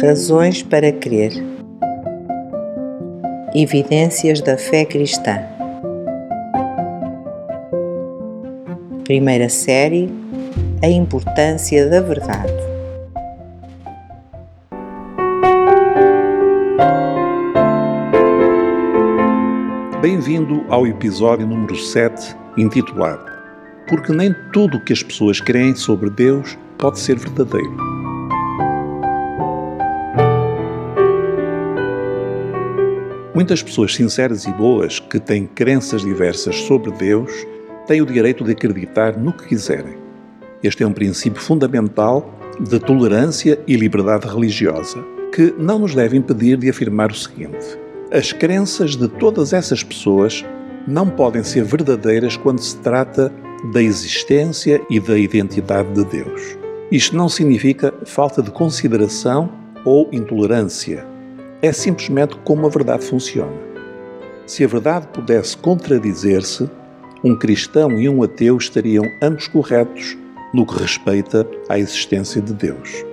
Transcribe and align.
Razões 0.00 0.62
para 0.62 0.90
crer. 0.90 1.32
Evidências 3.54 4.40
da 4.40 4.56
fé 4.56 4.86
cristã. 4.86 5.38
Primeira 9.04 9.50
série 9.50 10.08
A 10.82 10.88
importância 10.88 11.90
da 11.90 12.00
verdade. 12.00 12.52
Bem-vindo 20.00 20.64
ao 20.70 20.86
episódio 20.86 21.46
número 21.46 21.76
7, 21.76 22.34
intitulado 22.56 23.30
Porque 23.88 24.10
nem 24.10 24.34
tudo 24.54 24.78
o 24.78 24.84
que 24.84 24.94
as 24.94 25.02
pessoas 25.02 25.38
creem 25.38 25.74
sobre 25.74 26.08
Deus 26.08 26.56
pode 26.78 26.98
ser 26.98 27.18
verdadeiro. 27.18 27.91
Muitas 33.42 33.60
pessoas 33.60 33.96
sinceras 33.96 34.44
e 34.44 34.52
boas 34.52 35.00
que 35.00 35.18
têm 35.18 35.48
crenças 35.48 36.02
diversas 36.02 36.54
sobre 36.58 36.92
Deus 36.92 37.32
têm 37.88 38.00
o 38.00 38.06
direito 38.06 38.44
de 38.44 38.52
acreditar 38.52 39.18
no 39.18 39.32
que 39.32 39.48
quiserem. 39.48 39.96
Este 40.62 40.84
é 40.84 40.86
um 40.86 40.92
princípio 40.92 41.42
fundamental 41.42 42.38
de 42.60 42.78
tolerância 42.78 43.58
e 43.66 43.74
liberdade 43.74 44.28
religiosa, 44.28 45.04
que 45.34 45.52
não 45.58 45.80
nos 45.80 45.92
deve 45.92 46.16
impedir 46.16 46.56
de 46.56 46.70
afirmar 46.70 47.10
o 47.10 47.16
seguinte: 47.16 47.76
as 48.12 48.32
crenças 48.32 48.94
de 48.94 49.08
todas 49.08 49.52
essas 49.52 49.82
pessoas 49.82 50.44
não 50.86 51.10
podem 51.10 51.42
ser 51.42 51.64
verdadeiras 51.64 52.36
quando 52.36 52.62
se 52.62 52.76
trata 52.76 53.32
da 53.72 53.82
existência 53.82 54.80
e 54.88 55.00
da 55.00 55.18
identidade 55.18 55.92
de 55.94 56.04
Deus. 56.04 56.56
Isto 56.92 57.16
não 57.16 57.28
significa 57.28 57.92
falta 58.04 58.40
de 58.40 58.52
consideração 58.52 59.50
ou 59.84 60.08
intolerância 60.12 61.10
é 61.62 61.70
simplesmente 61.72 62.36
como 62.44 62.66
a 62.66 62.68
verdade 62.68 63.04
funciona. 63.04 63.56
Se 64.44 64.64
a 64.64 64.66
verdade 64.66 65.06
pudesse 65.06 65.56
contradizer-se, 65.56 66.68
um 67.22 67.36
cristão 67.36 68.00
e 68.00 68.08
um 68.08 68.20
ateu 68.24 68.56
estariam 68.56 69.04
ambos 69.22 69.46
corretos 69.46 70.18
no 70.52 70.66
que 70.66 70.76
respeita 70.76 71.48
à 71.68 71.78
existência 71.78 72.42
de 72.42 72.52
Deus. 72.52 73.04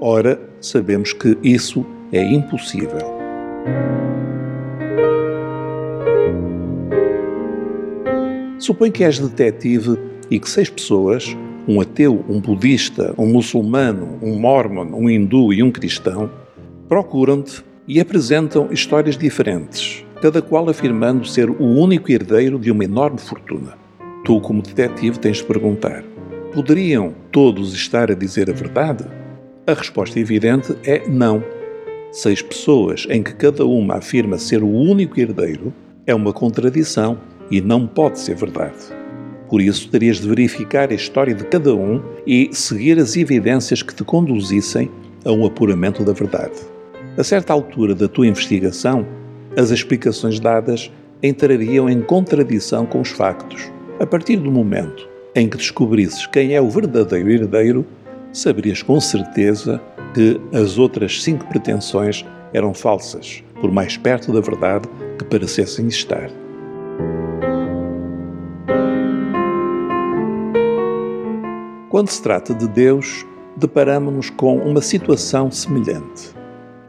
Ora, 0.00 0.40
sabemos 0.62 1.12
que 1.12 1.36
isso 1.42 1.84
é 2.10 2.22
impossível. 2.22 3.20
Supõe 8.58 8.90
que 8.90 9.04
és 9.04 9.18
detetive 9.18 9.98
e 10.30 10.40
que 10.40 10.48
seis 10.48 10.70
pessoas, 10.70 11.36
um 11.68 11.82
ateu, 11.82 12.24
um 12.28 12.40
budista, 12.40 13.14
um 13.18 13.26
muçulmano, 13.26 14.18
um 14.22 14.38
mormon, 14.38 14.86
um 14.94 15.08
hindu 15.10 15.52
e 15.52 15.62
um 15.62 15.70
cristão, 15.70 16.30
procuram-te 16.88 17.62
e 17.90 17.98
apresentam 17.98 18.68
histórias 18.70 19.18
diferentes, 19.18 20.04
cada 20.22 20.40
qual 20.40 20.70
afirmando 20.70 21.26
ser 21.26 21.50
o 21.50 21.60
único 21.60 22.12
herdeiro 22.12 22.56
de 22.56 22.70
uma 22.70 22.84
enorme 22.84 23.18
fortuna. 23.18 23.76
Tu, 24.24 24.40
como 24.42 24.62
detetive, 24.62 25.18
tens 25.18 25.38
de 25.38 25.44
perguntar: 25.44 26.04
poderiam 26.54 27.12
todos 27.32 27.74
estar 27.74 28.08
a 28.08 28.14
dizer 28.14 28.48
a 28.48 28.52
verdade? 28.52 29.04
A 29.66 29.74
resposta 29.74 30.20
evidente 30.20 30.72
é 30.84 31.08
não. 31.08 31.42
Seis 32.12 32.40
pessoas 32.40 33.08
em 33.10 33.24
que 33.24 33.34
cada 33.34 33.66
uma 33.66 33.96
afirma 33.96 34.38
ser 34.38 34.62
o 34.62 34.70
único 34.70 35.18
herdeiro 35.18 35.74
é 36.06 36.14
uma 36.14 36.32
contradição 36.32 37.18
e 37.50 37.60
não 37.60 37.88
pode 37.88 38.20
ser 38.20 38.36
verdade. 38.36 38.78
Por 39.48 39.60
isso, 39.60 39.90
terias 39.90 40.20
de 40.20 40.28
verificar 40.28 40.92
a 40.92 40.94
história 40.94 41.34
de 41.34 41.42
cada 41.42 41.74
um 41.74 42.00
e 42.24 42.50
seguir 42.52 43.00
as 43.00 43.16
evidências 43.16 43.82
que 43.82 43.92
te 43.92 44.04
conduzissem 44.04 44.88
a 45.24 45.32
um 45.32 45.44
apuramento 45.44 46.04
da 46.04 46.12
verdade. 46.12 46.70
A 47.18 47.24
certa 47.24 47.52
altura 47.52 47.94
da 47.94 48.06
tua 48.06 48.26
investigação, 48.26 49.04
as 49.56 49.70
explicações 49.70 50.38
dadas 50.38 50.90
entrariam 51.22 51.90
em 51.90 52.00
contradição 52.00 52.86
com 52.86 53.00
os 53.00 53.10
factos. 53.10 53.70
A 53.98 54.06
partir 54.06 54.36
do 54.36 54.50
momento 54.50 55.08
em 55.34 55.48
que 55.48 55.56
descobrisses 55.56 56.26
quem 56.26 56.54
é 56.54 56.60
o 56.60 56.70
verdadeiro 56.70 57.30
herdeiro, 57.30 57.86
saberias 58.32 58.82
com 58.82 59.00
certeza 59.00 59.80
que 60.14 60.40
as 60.52 60.78
outras 60.78 61.22
cinco 61.22 61.46
pretensões 61.46 62.24
eram 62.52 62.72
falsas, 62.72 63.42
por 63.60 63.70
mais 63.70 63.96
perto 63.96 64.32
da 64.32 64.40
verdade 64.40 64.88
que 65.18 65.24
parecessem 65.24 65.88
estar. 65.88 66.30
Quando 71.88 72.08
se 72.08 72.22
trata 72.22 72.54
de 72.54 72.68
Deus, 72.68 73.26
deparamos-nos 73.56 74.30
com 74.30 74.58
uma 74.58 74.80
situação 74.80 75.50
semelhante. 75.50 76.39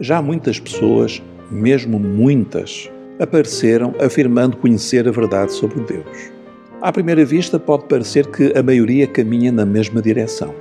Já 0.00 0.22
muitas 0.22 0.58
pessoas, 0.58 1.22
mesmo 1.50 1.98
muitas, 1.98 2.90
apareceram 3.18 3.94
afirmando 4.00 4.56
conhecer 4.56 5.06
a 5.06 5.10
verdade 5.10 5.52
sobre 5.52 5.80
Deus. 5.80 6.32
À 6.80 6.90
primeira 6.90 7.22
vista, 7.22 7.60
pode 7.60 7.84
parecer 7.84 8.26
que 8.28 8.50
a 8.56 8.62
maioria 8.62 9.06
caminha 9.06 9.52
na 9.52 9.66
mesma 9.66 10.00
direção. 10.00 10.54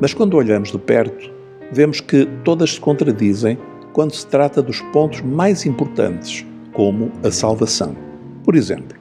Mas 0.00 0.14
quando 0.14 0.36
olhamos 0.36 0.70
de 0.70 0.78
perto, 0.78 1.28
vemos 1.72 2.00
que 2.00 2.24
todas 2.44 2.74
se 2.74 2.80
contradizem 2.80 3.58
quando 3.92 4.14
se 4.14 4.24
trata 4.24 4.62
dos 4.62 4.80
pontos 4.92 5.22
mais 5.22 5.66
importantes, 5.66 6.46
como 6.72 7.10
a 7.24 7.32
salvação. 7.32 7.96
Por 8.44 8.54
exemplo, 8.54 8.96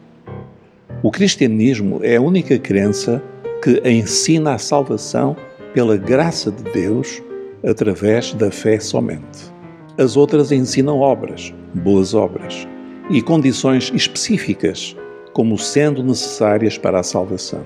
o 1.03 1.11
cristianismo 1.11 1.99
é 2.01 2.15
a 2.15 2.21
única 2.21 2.57
crença 2.57 3.21
que 3.61 3.79
ensina 3.87 4.55
a 4.55 4.57
salvação 4.57 5.37
pela 5.71 5.97
graça 5.97 6.49
de 6.49 6.63
Deus 6.71 7.21
através 7.63 8.33
da 8.33 8.49
fé 8.49 8.79
somente. 8.79 9.56
As 9.97 10.15
outras 10.15 10.51
ensinam 10.51 10.99
obras, 10.99 11.51
boas 11.73 12.13
obras, 12.13 12.67
e 13.09 13.19
condições 13.19 13.91
específicas, 13.95 14.95
como 15.33 15.57
sendo 15.57 16.03
necessárias 16.03 16.77
para 16.77 16.99
a 16.99 17.03
salvação. 17.03 17.65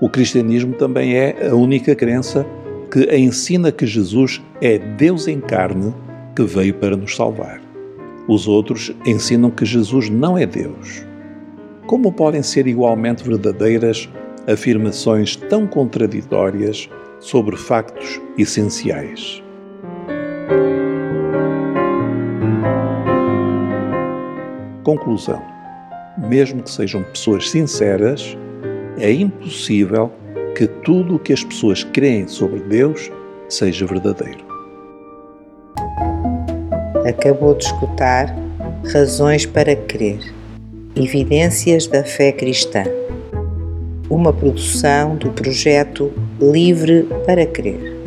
O 0.00 0.08
cristianismo 0.08 0.74
também 0.74 1.14
é 1.14 1.48
a 1.48 1.54
única 1.54 1.94
crença 1.94 2.44
que 2.90 3.04
ensina 3.14 3.70
que 3.70 3.86
Jesus 3.86 4.42
é 4.60 4.76
Deus 4.78 5.28
em 5.28 5.40
carne 5.40 5.94
que 6.34 6.42
veio 6.42 6.74
para 6.74 6.96
nos 6.96 7.14
salvar. 7.14 7.60
Os 8.26 8.48
outros 8.48 8.92
ensinam 9.06 9.50
que 9.50 9.64
Jesus 9.64 10.10
não 10.10 10.36
é 10.36 10.46
Deus. 10.46 11.06
Como 11.86 12.12
podem 12.12 12.42
ser 12.42 12.66
igualmente 12.66 13.22
verdadeiras 13.22 14.08
afirmações 14.48 15.36
tão 15.36 15.64
contraditórias 15.66 16.88
sobre 17.20 17.56
factos 17.56 18.20
essenciais? 18.36 19.42
Conclusão: 24.82 25.42
mesmo 26.18 26.62
que 26.62 26.70
sejam 26.70 27.02
pessoas 27.02 27.50
sinceras, 27.50 28.36
é 28.98 29.12
impossível 29.12 30.10
que 30.56 30.66
tudo 30.66 31.16
o 31.16 31.18
que 31.18 31.32
as 31.32 31.44
pessoas 31.44 31.84
creem 31.84 32.28
sobre 32.28 32.60
Deus 32.60 33.10
seja 33.48 33.86
verdadeiro. 33.86 34.44
Acabou 37.08 37.54
de 37.54 37.64
escutar 37.64 38.34
Razões 38.92 39.46
para 39.46 39.74
Crer 39.76 40.20
Evidências 40.96 41.86
da 41.86 42.02
Fé 42.02 42.32
Cristã, 42.32 42.84
uma 44.10 44.32
produção 44.32 45.16
do 45.16 45.30
projeto 45.30 46.12
Livre 46.40 47.06
para 47.24 47.46
Crer. 47.46 47.99